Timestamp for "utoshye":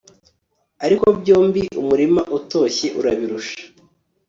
2.37-2.87